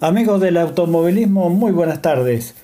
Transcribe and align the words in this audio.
Amigos 0.00 0.40
del 0.40 0.58
automovilismo, 0.58 1.50
muy 1.50 1.72
buenas 1.72 2.00
tardes. 2.00 2.54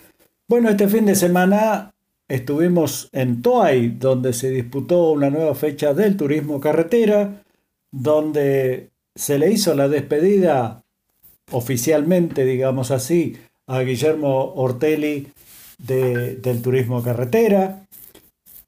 Bueno, 0.47 0.71
este 0.71 0.87
fin 0.87 1.05
de 1.05 1.17
semana 1.17 1.93
estuvimos 2.29 3.09
en 3.11 3.43
Toay, 3.43 3.89
donde 3.99 4.33
se 4.33 4.51
disputó 4.51 5.11
una 5.11 5.31
nueva 5.31 5.57
fecha 5.57 5.95
del 5.95 6.17
turismo 6.17 6.61
carretera, 6.61 7.43
donde 7.91 8.91
se 9.17 9.41
le 9.41 9.51
hizo 9.51 9.75
la 9.75 9.89
despedida 9.89 10.85
oficialmente, 11.51 12.45
digamos 12.45 12.93
así, 12.93 13.37
a 13.67 13.81
Guillermo 13.81 14.55
Ortelli 14.55 15.27
del 15.79 16.63
turismo 16.63 17.03
carretera. 17.03 17.85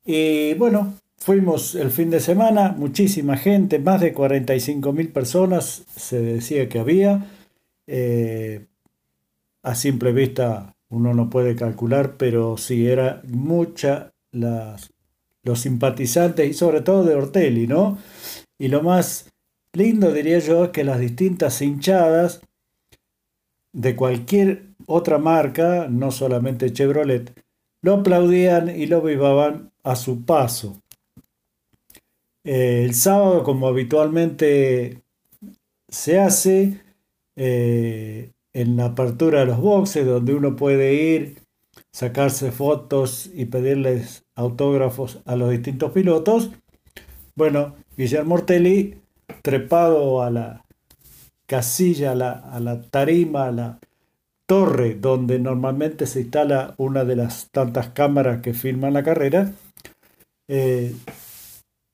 Y 0.05 0.55
bueno, 0.55 0.95
fuimos 1.19 1.77
el 1.77 1.93
fin 1.93 2.11
de 2.11 2.19
semana, 2.19 2.75
muchísima 2.77 3.37
gente, 3.37 3.79
más 3.79 4.01
de 4.01 4.13
45 4.13 4.93
mil 4.93 5.11
personas 5.11 5.85
se 5.95 6.21
decía 6.21 6.69
que 6.69 6.81
había. 6.81 7.31
Eh, 7.87 8.67
a 9.63 9.75
simple 9.75 10.13
vista 10.13 10.77
uno 10.89 11.15
no 11.15 11.29
puede 11.29 11.57
calcular, 11.57 12.17
pero 12.17 12.57
sí 12.57 12.87
era 12.87 13.23
mucha 13.27 14.13
las, 14.31 14.93
los 15.43 15.61
simpatizantes 15.61 16.49
y 16.49 16.55
sobre 16.55 16.81
todo 16.81 17.05
de 17.05 17.15
Ortelli, 17.15 17.67
¿no? 17.67 17.99
Y 18.59 18.69
lo 18.69 18.83
más 18.83 19.33
lindo 19.73 20.13
diría 20.13 20.39
yo 20.39 20.65
es 20.65 20.71
que 20.71 20.85
las 20.85 21.01
distintas 21.01 21.61
hinchadas 21.61 22.41
de 23.73 23.95
cualquier 23.95 24.69
otra 24.87 25.19
marca, 25.19 25.89
no 25.89 26.11
solamente 26.11 26.73
Chevrolet, 26.73 27.33
lo 27.83 27.95
aplaudían 27.95 28.69
y 28.69 28.87
lo 28.87 29.03
vivaban 29.03 29.73
a 29.83 29.97
su 29.97 30.25
paso. 30.25 30.83
Eh, 32.45 32.85
el 32.85 32.95
sábado, 32.95 33.43
como 33.43 33.69
habitualmente 33.69 35.03
se 35.89 36.19
hace, 36.19 36.81
eh, 37.37 38.33
en 38.53 38.77
la 38.77 38.87
apertura 38.87 39.41
de 39.41 39.47
los 39.47 39.61
boxes, 39.61 40.07
donde 40.07 40.35
uno 40.35 40.57
puede 40.57 40.95
ir, 40.95 41.39
sacarse 41.93 42.51
fotos 42.53 43.31
y 43.33 43.47
pedirles 43.47 44.25
autógrafos 44.35 45.21
a 45.25 45.37
los 45.37 45.51
distintos 45.51 45.93
pilotos. 45.93 46.51
Bueno, 47.35 47.77
Guillermo 47.97 48.37
Ortelli, 48.37 48.99
trepado 49.43 50.23
a 50.23 50.31
la 50.31 50.65
casilla, 51.47 52.13
a 52.13 52.15
la, 52.15 52.33
a 52.33 52.61
la 52.61 52.83
tarima, 52.83 53.47
a 53.47 53.53
la 53.53 53.79
torre 54.47 54.95
donde 54.95 55.39
normalmente 55.39 56.07
se 56.07 56.23
instala 56.23 56.75
una 56.79 57.05
de 57.05 57.17
las 57.17 57.51
tantas 57.51 57.91
cámaras 57.91 58.41
que 58.41 58.55
filman 58.55 58.95
la 58.95 59.03
carrera, 59.03 59.53
eh, 60.49 60.95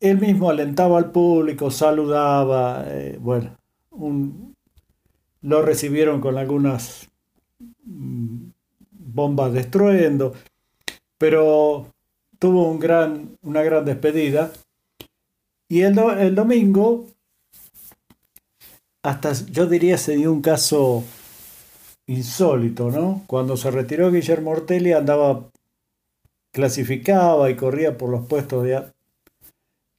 él 0.00 0.18
mismo 0.18 0.50
alentaba 0.50 0.98
al 0.98 1.10
público, 1.10 1.70
saludaba, 1.70 2.84
eh, 2.88 3.18
bueno, 3.20 3.56
un, 3.90 4.54
lo 5.42 5.62
recibieron 5.62 6.20
con 6.20 6.38
algunas 6.38 7.08
mm, 7.84 8.50
bombas 8.90 9.52
de 9.52 9.60
estruendo, 9.60 10.34
pero 11.18 11.88
tuvo 12.38 12.70
un 12.70 12.78
gran, 12.78 13.36
una 13.42 13.62
gran 13.62 13.84
despedida. 13.84 14.52
Y 15.68 15.82
el, 15.82 15.98
el 15.98 16.34
domingo, 16.34 17.06
hasta 19.02 19.32
yo 19.32 19.66
diría 19.66 19.98
se 19.98 20.16
dio 20.16 20.32
un 20.32 20.42
caso 20.42 21.04
insólito, 22.06 22.90
¿no? 22.90 23.24
Cuando 23.26 23.56
se 23.56 23.70
retiró 23.70 24.10
Guillermo 24.10 24.50
Ortelli 24.50 24.92
andaba, 24.92 25.50
clasificaba 26.52 27.50
y 27.50 27.56
corría 27.56 27.96
por 27.96 28.10
los 28.10 28.26
puestos 28.26 28.64
de 28.64 28.84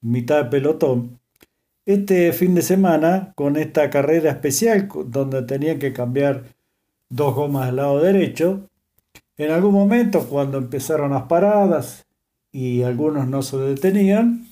mitad 0.02 0.44
de 0.44 0.50
pelotón. 0.50 1.20
Este 1.86 2.32
fin 2.32 2.56
de 2.56 2.62
semana, 2.62 3.34
con 3.36 3.58
esta 3.58 3.90
carrera 3.90 4.32
especial 4.32 4.88
donde 5.08 5.42
tenían 5.44 5.80
que 5.80 5.92
cambiar 5.92 6.56
dos 7.10 7.36
gomas 7.36 7.70
al 7.70 7.76
lado 7.76 8.02
derecho, 8.02 8.70
en 9.38 9.52
algún 9.52 9.74
momento 9.74 10.28
cuando 10.30 10.60
empezaron 10.60 11.12
las 11.12 11.24
paradas 11.24 12.06
y 12.54 12.84
algunos 12.84 13.28
no 13.28 13.42
se 13.42 13.58
detenían, 13.58 14.48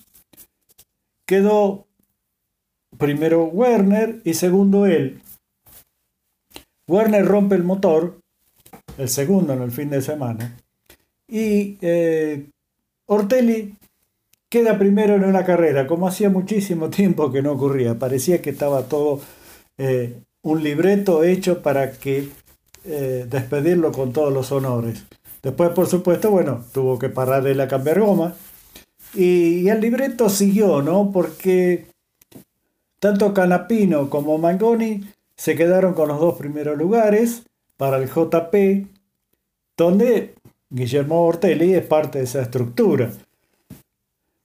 quedó 1.26 1.88
primero 2.98 3.46
Werner 3.46 4.22
y 4.26 4.34
segundo 4.34 4.86
él. 4.86 5.22
Werner 6.86 7.26
rompe 7.26 7.56
el 7.56 7.64
motor, 7.64 8.20
el 8.98 9.08
segundo 9.08 9.54
en 9.54 9.62
el 9.62 9.72
fin 9.72 9.90
de 9.90 10.02
semana, 10.02 10.58
y 11.30 11.78
eh, 11.80 12.50
Ortelli 13.06 13.78
queda 14.52 14.78
primero 14.78 15.16
en 15.16 15.24
una 15.24 15.46
carrera, 15.46 15.88
como 15.88 16.08
hacía 16.08 16.30
muchísimo 16.30 16.90
tiempo 16.92 17.32
que 17.32 17.42
no 17.42 17.54
ocurría. 17.54 17.98
Parecía 17.98 18.42
que 18.42 18.52
estaba 18.52 18.84
todo 18.84 19.22
eh, 19.80 20.22
un 20.44 20.62
libreto 20.62 21.24
hecho 21.24 21.64
para 21.64 21.94
que 21.94 22.28
eh, 22.84 23.26
despedirlo 23.28 23.92
con 23.92 24.12
todos 24.12 24.32
los 24.32 24.52
honores. 24.52 25.06
Después, 25.42 25.70
por 25.72 25.88
supuesto, 25.88 26.30
bueno, 26.30 26.66
tuvo 26.74 27.00
que 27.00 27.10
parar 27.10 27.42
de 27.44 27.56
la 27.56 27.68
cambiar 27.68 28.02
goma. 28.02 28.36
Y, 29.14 29.68
el 29.70 29.82
libreto 29.82 30.30
siguió, 30.30 30.82
¿no? 30.82 31.12
Porque 31.12 31.86
tanto 33.00 33.34
Canapino 33.34 34.10
como 34.10 34.38
Mangoni 34.38 35.06
se 35.36 35.56
quedaron 35.56 35.94
con 35.94 36.10
los 36.10 36.20
dos 36.20 36.38
primeros 36.38 36.78
lugares 36.78 37.44
para 37.78 37.98
el 37.98 38.10
JP, 38.10 38.88
donde 39.78 40.36
Guillermo 40.70 41.26
Ortelli 41.26 41.74
es 41.74 41.86
parte 41.86 42.20
de 42.20 42.26
esa 42.26 42.42
estructura. 42.42 43.12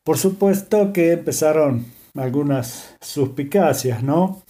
Por 0.07 0.19
supuesto 0.19 0.93
que 0.93 1.11
empezaron 1.11 1.85
algunas 2.15 2.95
suspicacias, 3.01 4.05
¿no? 4.05 4.41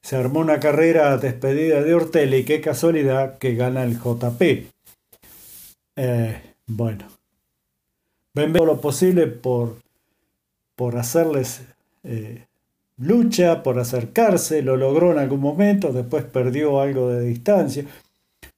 Se 0.00 0.16
armó 0.16 0.40
una 0.40 0.58
carrera 0.58 1.18
despedida 1.18 1.82
de 1.82 1.92
Ortelli, 1.92 2.46
qué 2.46 2.62
casualidad 2.62 3.36
que 3.36 3.56
gana 3.56 3.84
el 3.84 3.98
JP. 3.98 4.70
Eh, 5.96 6.40
bueno, 6.66 7.08
ven 8.32 8.54
lo 8.54 8.80
posible 8.80 9.26
por, 9.26 9.76
por 10.76 10.96
hacerles 10.96 11.60
eh, 12.02 12.46
lucha, 12.96 13.62
por 13.62 13.78
acercarse, 13.78 14.62
lo 14.62 14.78
logró 14.78 15.12
en 15.12 15.18
algún 15.18 15.40
momento, 15.40 15.92
después 15.92 16.24
perdió 16.24 16.80
algo 16.80 17.10
de 17.10 17.20
distancia, 17.20 17.84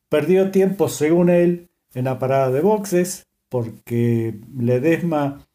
perdió 0.08 0.52
tiempo 0.52 0.88
según 0.88 1.30
él 1.30 1.68
en 1.94 2.04
la 2.04 2.20
parada 2.20 2.52
de 2.52 2.60
boxes, 2.60 3.26
porque 3.48 4.38
Ledesma 4.56 5.47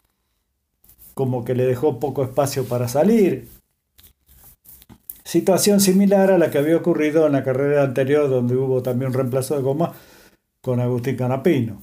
como 1.14 1.46
que 1.46 1.56
le 1.56 1.66
dejó 1.66 2.00
poco 2.00 2.24
espacio 2.24 2.66
para 2.66 2.88
salir. 2.88 3.48
Situación 5.24 5.80
similar 5.80 6.32
a 6.32 6.38
la 6.38 6.52
que 6.52 6.58
había 6.58 6.78
ocurrido 6.78 7.26
en 7.26 7.34
la 7.34 7.44
carrera 7.44 7.84
anterior 7.84 8.30
donde 8.30 8.56
hubo 8.56 8.84
también 8.84 9.10
un 9.10 9.16
reemplazo 9.16 9.56
de 9.56 9.62
goma 9.62 9.94
con 10.62 10.80
Agustín 10.80 11.16
Canapino. 11.16 11.82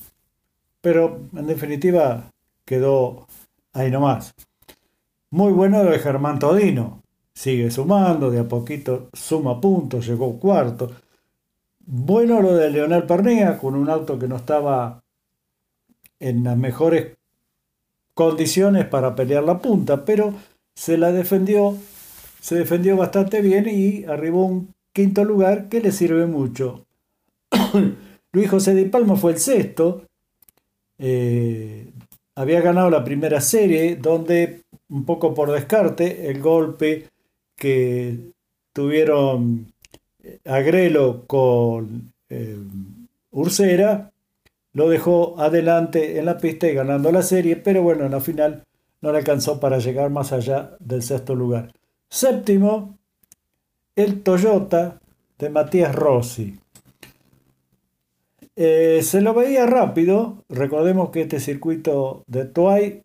Pero 0.80 1.28
en 1.36 1.46
definitiva 1.46 2.30
quedó 2.64 3.26
ahí 3.72 3.90
nomás. 3.90 4.34
Muy 5.30 5.52
bueno 5.52 5.82
lo 5.82 5.90
de 5.90 5.98
Germán 5.98 6.38
Todino. 6.38 7.02
Sigue 7.32 7.70
sumando, 7.70 8.30
de 8.30 8.40
a 8.40 8.48
poquito 8.48 9.08
suma 9.12 9.60
puntos, 9.60 10.06
llegó 10.06 10.38
cuarto. 10.38 10.90
Bueno 11.78 12.42
lo 12.42 12.54
de 12.54 12.70
Leonel 12.70 13.04
Pernía 13.04 13.58
con 13.58 13.74
un 13.74 13.88
auto 13.88 14.18
que 14.18 14.28
no 14.28 14.36
estaba 14.36 15.02
en 16.18 16.44
las 16.44 16.56
mejores 16.56 17.16
condiciones 18.14 18.86
para 18.86 19.14
pelear 19.14 19.44
la 19.44 19.58
punta, 19.58 20.04
pero 20.04 20.34
se 20.74 20.98
la 20.98 21.12
defendió, 21.12 21.76
se 22.40 22.56
defendió 22.56 22.96
bastante 22.96 23.40
bien 23.40 23.68
y 23.68 24.04
arribó 24.04 24.44
un 24.44 24.72
quinto 24.92 25.24
lugar 25.24 25.68
que 25.68 25.80
le 25.80 25.92
sirve 25.92 26.26
mucho. 26.26 26.86
Luis 28.32 28.50
José 28.50 28.74
de 28.74 28.86
Palma 28.86 29.16
fue 29.16 29.32
el 29.32 29.38
sexto, 29.38 30.04
eh, 30.98 31.90
había 32.34 32.60
ganado 32.60 32.90
la 32.90 33.04
primera 33.04 33.40
serie 33.40 33.96
donde 33.96 34.62
un 34.88 35.04
poco 35.04 35.34
por 35.34 35.50
descarte 35.50 36.30
el 36.30 36.40
golpe 36.40 37.08
que 37.56 38.32
tuvieron 38.72 39.72
Agrelo 40.44 41.24
con 41.26 42.12
eh, 42.28 42.58
Ursera 43.30 44.12
lo 44.72 44.88
dejó 44.88 45.40
adelante 45.40 46.18
en 46.18 46.26
la 46.26 46.38
pista 46.38 46.68
y 46.68 46.74
ganando 46.74 47.10
la 47.12 47.22
serie, 47.22 47.56
pero 47.56 47.82
bueno, 47.82 48.04
en 48.04 48.12
la 48.12 48.20
final 48.20 48.64
no 49.00 49.12
le 49.12 49.18
alcanzó 49.18 49.58
para 49.60 49.78
llegar 49.78 50.10
más 50.10 50.32
allá 50.32 50.76
del 50.78 51.02
sexto 51.02 51.34
lugar. 51.34 51.72
Séptimo, 52.08 52.98
el 53.96 54.22
Toyota 54.22 55.00
de 55.38 55.50
Matías 55.50 55.94
Rossi. 55.94 56.58
Eh, 58.56 59.00
se 59.02 59.20
lo 59.22 59.32
veía 59.32 59.66
rápido, 59.66 60.44
recordemos 60.48 61.10
que 61.10 61.22
este 61.22 61.40
circuito 61.40 62.24
de 62.26 62.44
Toay, 62.44 63.02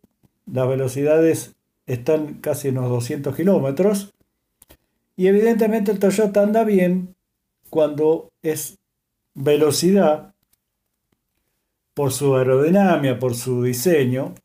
las 0.52 0.68
velocidades 0.68 1.56
están 1.86 2.36
casi 2.36 2.68
en 2.68 2.76
los 2.76 2.90
200 2.90 3.36
kilómetros, 3.36 4.14
y 5.16 5.28
evidentemente 5.28 5.92
el 5.92 6.00
Toyota 6.00 6.44
anda 6.44 6.64
bien 6.66 7.16
cuando 7.70 8.32
es 8.42 8.80
velocidad 9.34 10.35
por 11.96 12.12
su 12.12 12.36
aerodinámica, 12.36 13.18
por 13.18 13.34
su 13.34 13.64
diseño, 13.64 14.36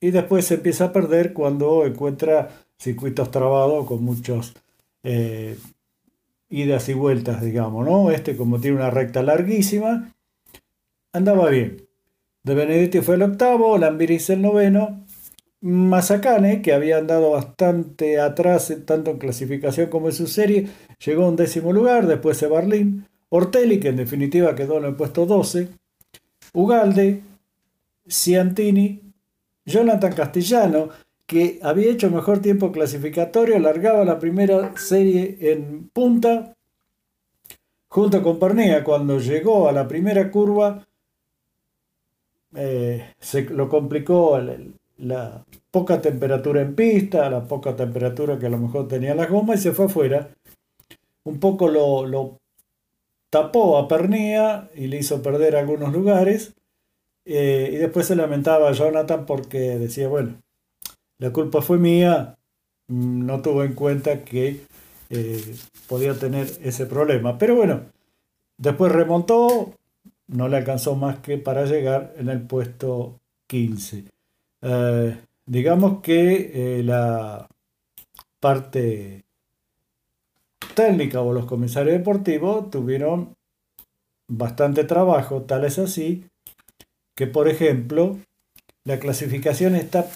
y 0.00 0.10
después 0.10 0.46
se 0.46 0.54
empieza 0.54 0.86
a 0.86 0.92
perder 0.92 1.32
cuando 1.34 1.84
encuentra 1.84 2.48
circuitos 2.78 3.30
trabados 3.30 3.86
con 3.86 4.02
muchos 4.02 4.54
eh, 5.02 5.58
idas 6.48 6.88
y 6.88 6.94
vueltas, 6.94 7.42
digamos, 7.42 7.86
¿no? 7.86 8.10
Este 8.10 8.36
como 8.36 8.60
tiene 8.60 8.78
una 8.78 8.90
recta 8.90 9.22
larguísima, 9.22 10.14
andaba 11.12 11.50
bien. 11.50 11.88
De 12.44 12.54
Benedetti 12.54 13.00
fue 13.00 13.16
el 13.16 13.22
octavo, 13.22 13.78
Lambiris 13.78 14.30
el 14.30 14.42
noveno, 14.42 15.04
Mazacane, 15.60 16.60
que 16.60 16.72
había 16.72 16.98
andado 16.98 17.30
bastante 17.30 18.20
atrás 18.20 18.74
tanto 18.84 19.12
en 19.12 19.18
clasificación 19.18 19.88
como 19.88 20.08
en 20.08 20.12
su 20.12 20.26
serie, 20.26 20.68
llegó 21.04 21.24
a 21.24 21.28
un 21.28 21.36
décimo 21.36 21.72
lugar, 21.72 22.06
después 22.06 22.40
de 22.40 22.48
Barlín, 22.48 23.06
Ortelli, 23.28 23.78
que 23.78 23.88
en 23.88 23.96
definitiva 23.96 24.54
quedó 24.56 24.78
en 24.78 24.86
el 24.86 24.96
puesto 24.96 25.24
12, 25.24 25.68
Ugalde, 26.52 27.22
Ciantini, 28.06 29.00
Jonathan 29.64 30.12
Castellano, 30.12 30.90
que 31.26 31.58
había 31.62 31.90
hecho 31.90 32.10
mejor 32.10 32.40
tiempo 32.40 32.72
clasificatorio, 32.72 33.58
largaba 33.58 34.04
la 34.04 34.18
primera 34.18 34.76
serie 34.76 35.38
en 35.40 35.88
punta 35.88 36.54
junto 37.88 38.22
con 38.22 38.38
Pernea. 38.38 38.84
Cuando 38.84 39.18
llegó 39.18 39.68
a 39.68 39.72
la 39.72 39.88
primera 39.88 40.30
curva, 40.30 40.86
eh, 42.54 43.14
se 43.18 43.42
lo 43.44 43.68
complicó 43.68 44.38
la 44.98 45.44
poca 45.70 46.02
temperatura 46.02 46.60
en 46.60 46.74
pista, 46.74 47.30
la 47.30 47.44
poca 47.44 47.74
temperatura 47.74 48.38
que 48.38 48.46
a 48.46 48.50
lo 48.50 48.58
mejor 48.58 48.88
tenía 48.88 49.14
la 49.14 49.26
goma 49.26 49.54
y 49.54 49.58
se 49.58 49.72
fue 49.72 49.86
afuera. 49.86 50.28
Un 51.24 51.38
poco 51.38 51.68
lo, 51.68 52.06
lo 52.06 52.41
tapó 53.32 53.78
a 53.78 53.88
Pernía 53.88 54.68
y 54.74 54.88
le 54.88 54.98
hizo 54.98 55.22
perder 55.22 55.56
algunos 55.56 55.90
lugares. 55.90 56.52
Eh, 57.24 57.70
y 57.72 57.76
después 57.76 58.06
se 58.06 58.14
lamentaba 58.14 58.68
a 58.68 58.72
Jonathan 58.72 59.24
porque 59.24 59.78
decía, 59.78 60.06
bueno, 60.06 60.34
la 61.16 61.32
culpa 61.32 61.62
fue 61.62 61.78
mía, 61.78 62.36
mm, 62.88 63.24
no 63.24 63.40
tuvo 63.40 63.64
en 63.64 63.72
cuenta 63.72 64.22
que 64.22 64.66
eh, 65.08 65.56
podía 65.88 66.12
tener 66.12 66.46
ese 66.62 66.84
problema. 66.84 67.38
Pero 67.38 67.56
bueno, 67.56 67.86
después 68.58 68.92
remontó, 68.92 69.78
no 70.26 70.48
le 70.48 70.58
alcanzó 70.58 70.94
más 70.94 71.20
que 71.20 71.38
para 71.38 71.64
llegar 71.64 72.12
en 72.18 72.28
el 72.28 72.42
puesto 72.42 73.18
15. 73.46 74.04
Eh, 74.60 75.18
digamos 75.46 76.02
que 76.02 76.82
la 76.84 77.48
parte 78.40 79.24
técnica 80.74 81.20
o 81.20 81.32
los 81.32 81.46
comisarios 81.46 81.96
deportivos 81.96 82.70
tuvieron 82.70 83.34
bastante 84.28 84.84
trabajo, 84.84 85.42
tal 85.42 85.64
es 85.64 85.78
así 85.78 86.24
que, 87.14 87.26
por 87.26 87.48
ejemplo, 87.48 88.18
la 88.84 88.98
clasificación 88.98 89.76
está, 89.76 90.06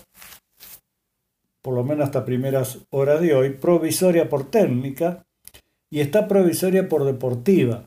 por 1.62 1.75
lo 1.75 1.85
menos 1.85 2.06
hasta 2.06 2.25
primeras 2.25 2.79
horas 2.91 3.20
de 3.20 3.35
hoy, 3.35 3.50
provisoria 3.50 4.29
por 4.29 4.50
técnica 4.50 5.25
y 5.91 6.00
está 6.00 6.26
provisoria 6.26 6.88
por 6.88 7.05
deportiva. 7.05 7.85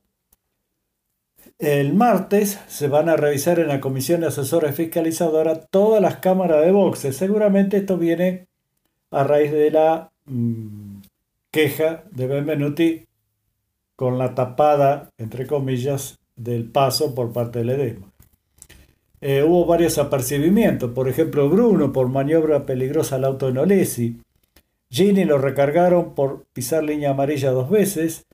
El 1.58 1.94
martes 1.94 2.60
se 2.68 2.88
van 2.88 3.10
a 3.10 3.18
revisar 3.18 3.60
en 3.60 3.68
la 3.68 3.82
Comisión 3.82 4.22
de 4.22 4.28
Asesores 4.28 4.76
Fiscalizadora 4.76 5.60
todas 5.66 6.02
las 6.02 6.18
cámaras 6.18 6.64
de 6.64 6.72
boxe. 6.72 7.12
Seguramente 7.12 7.78
esto 7.78 7.98
viene 7.98 8.48
a 9.12 9.26
raíz 9.26 9.52
de 9.52 9.72
la 9.72 10.12
mm, 10.26 10.89
queja 11.52 12.04
de 12.12 12.28
Benvenuti 12.28 13.06
con 13.96 14.18
la 14.18 14.36
tapada, 14.36 15.10
entre 15.18 15.46
comillas, 15.46 16.20
del 16.36 16.66
paso 16.72 17.14
por 17.16 17.34
parte 17.34 17.60
del 17.60 17.72
edema. 17.72 18.12
Eh, 19.22 19.44
hubo 19.44 19.66
varios 19.66 19.98
apercibimientos, 19.98 20.92
por 20.92 21.10
ejemplo 21.10 21.50
Bruno 21.50 21.92
por 21.92 22.08
maniobra 22.08 22.66
peligrosa 22.66 23.18
al 23.18 23.26
auto 23.26 23.48
de 23.48 23.54
Nolesi, 23.54 24.22
Gini 24.90 25.26
lo 25.26 25.38
recargaron 25.38 26.16
por 26.16 26.46
pisar 26.54 26.84
línea 26.84 27.12
amarilla 27.12 27.52
dos 27.52 27.70
veces, 27.70 28.26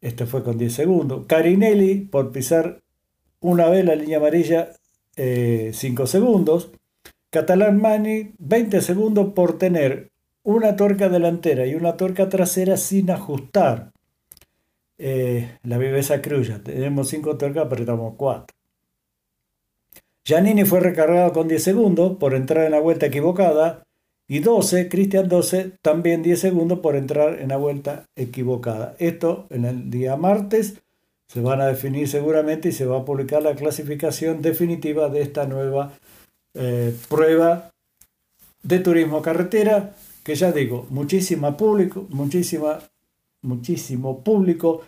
este 0.00 0.26
fue 0.26 0.44
con 0.44 0.56
10 0.56 0.72
segundos, 0.72 1.26
Carinelli 1.26 2.02
por 2.02 2.30
pisar 2.30 2.80
una 3.40 3.68
vez 3.68 3.84
la 3.84 3.96
línea 3.96 4.18
amarilla 4.18 4.70
5 5.16 5.16
eh, 5.16 5.72
segundos, 6.06 6.70
Catalán 7.30 7.80
Mani 7.80 8.30
20 8.38 8.80
segundos 8.80 9.32
por 9.34 9.58
tener 9.58 10.10
una 10.42 10.76
tuerca 10.76 11.08
delantera 11.08 11.66
y 11.66 11.74
una 11.74 11.96
tuerca 11.96 12.28
trasera 12.28 12.76
sin 12.76 13.10
ajustar. 13.10 13.92
Eh, 14.98 15.58
la 15.62 15.78
viveza 15.78 16.20
cruya, 16.20 16.62
tenemos 16.62 17.08
5 17.08 17.38
tuercas, 17.38 17.66
apretamos 17.66 18.14
4. 18.16 18.54
Giannini 20.24 20.64
fue 20.64 20.80
recargado 20.80 21.32
con 21.32 21.48
10 21.48 21.62
segundos 21.62 22.16
por 22.18 22.34
entrar 22.34 22.66
en 22.66 22.72
la 22.72 22.80
vuelta 22.80 23.06
equivocada 23.06 23.82
y 24.28 24.40
12, 24.40 24.88
Cristian 24.88 25.28
12, 25.28 25.72
también 25.82 26.22
10 26.22 26.38
segundos 26.38 26.80
por 26.80 26.96
entrar 26.96 27.40
en 27.40 27.48
la 27.48 27.56
vuelta 27.56 28.04
equivocada. 28.14 28.94
Esto 28.98 29.46
en 29.50 29.64
el 29.64 29.90
día 29.90 30.16
martes 30.16 30.74
se 31.26 31.40
van 31.40 31.60
a 31.60 31.66
definir 31.66 32.06
seguramente 32.06 32.68
y 32.68 32.72
se 32.72 32.86
va 32.86 32.98
a 32.98 33.04
publicar 33.04 33.42
la 33.42 33.54
clasificación 33.54 34.42
definitiva 34.42 35.08
de 35.08 35.22
esta 35.22 35.46
nueva 35.46 35.92
eh, 36.54 36.94
prueba 37.08 37.70
de 38.62 38.78
turismo 38.80 39.22
carretera 39.22 39.94
que 40.22 40.34
ya 40.34 40.52
digo, 40.52 40.86
muchísima 40.90 41.56
público, 41.56 42.06
muchísima, 42.10 42.78
muchísimo 43.42 44.22
público, 44.22 44.82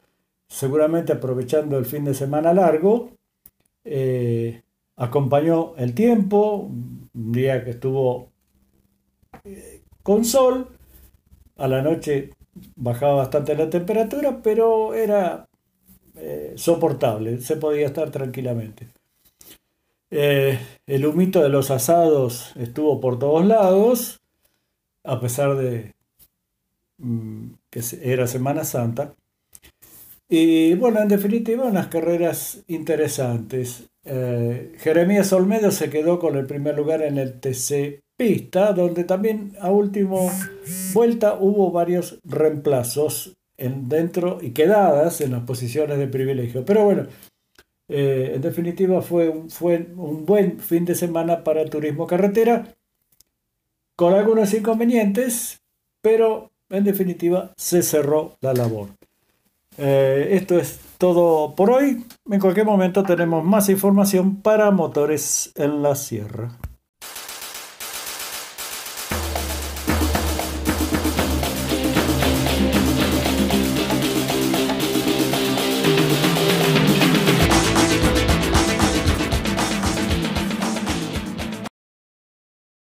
seguramente 0.48 1.12
aprovechando 1.12 1.78
el 1.78 1.86
fin 1.86 2.04
de 2.04 2.14
semana 2.14 2.52
largo. 2.52 3.10
Eh, 3.84 4.62
acompañó 4.96 5.74
el 5.76 5.94
tiempo, 5.94 6.70
un 7.14 7.32
día 7.32 7.64
que 7.64 7.70
estuvo 7.70 8.28
eh, 9.44 9.82
con 10.02 10.24
sol, 10.24 10.68
a 11.56 11.68
la 11.68 11.82
noche 11.82 12.30
bajaba 12.76 13.14
bastante 13.14 13.54
la 13.54 13.70
temperatura, 13.70 14.40
pero 14.42 14.94
era 14.94 15.48
eh, 16.16 16.52
soportable, 16.56 17.40
se 17.40 17.56
podía 17.56 17.86
estar 17.86 18.10
tranquilamente. 18.10 18.88
el 20.10 21.06
humito 21.06 21.42
de 21.42 21.48
los 21.48 21.70
asados 21.70 22.52
estuvo 22.56 23.00
por 23.00 23.18
todos 23.18 23.46
lados, 23.46 24.21
a 25.04 25.20
pesar 25.20 25.56
de 25.56 25.94
mm, 26.98 27.50
que 27.70 27.80
era 28.02 28.26
Semana 28.26 28.64
Santa. 28.64 29.14
Y 30.28 30.74
bueno, 30.74 31.00
en 31.00 31.08
definitiva, 31.08 31.64
unas 31.66 31.88
carreras 31.88 32.62
interesantes. 32.66 33.90
Eh, 34.04 34.72
Jeremías 34.78 35.32
Olmedo 35.32 35.70
se 35.70 35.90
quedó 35.90 36.18
con 36.18 36.36
el 36.36 36.46
primer 36.46 36.76
lugar 36.76 37.02
en 37.02 37.18
el 37.18 37.38
TC 37.38 38.00
Pista, 38.16 38.72
donde 38.72 39.04
también 39.04 39.52
a 39.60 39.70
último 39.70 40.30
vuelta 40.94 41.34
hubo 41.38 41.70
varios 41.70 42.18
reemplazos 42.24 43.36
en, 43.56 43.88
dentro 43.88 44.38
y 44.40 44.50
quedadas 44.50 45.20
en 45.20 45.32
las 45.32 45.42
posiciones 45.42 45.98
de 45.98 46.06
privilegio. 46.06 46.64
Pero 46.64 46.84
bueno, 46.84 47.06
eh, 47.88 48.32
en 48.34 48.40
definitiva 48.40 49.02
fue 49.02 49.28
un, 49.28 49.50
fue 49.50 49.86
un 49.96 50.24
buen 50.24 50.58
fin 50.60 50.84
de 50.84 50.94
semana 50.94 51.44
para 51.44 51.60
el 51.60 51.70
turismo 51.70 52.06
carretera 52.06 52.74
con 54.02 54.14
algunos 54.14 54.52
inconvenientes, 54.52 55.62
pero 56.00 56.50
en 56.70 56.82
definitiva 56.82 57.52
se 57.56 57.84
cerró 57.84 58.36
la 58.40 58.52
labor. 58.52 58.88
Eh, 59.78 60.30
esto 60.32 60.58
es 60.58 60.80
todo 60.98 61.54
por 61.54 61.70
hoy. 61.70 62.04
En 62.28 62.40
cualquier 62.40 62.66
momento 62.66 63.04
tenemos 63.04 63.44
más 63.44 63.68
información 63.68 64.42
para 64.42 64.72
motores 64.72 65.52
en 65.54 65.84
la 65.84 65.94
sierra. 65.94 66.50